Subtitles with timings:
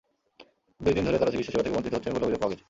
[0.83, 2.59] দুই দিন ধরে তাঁরা চিকিৎসাসেবা থেকে বঞ্চিত হচ্ছেন বলে অভিযোগ পাওয়া গেছে।